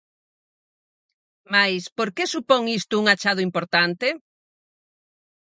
[1.53, 4.07] Mais, por que supón isto un achado importante?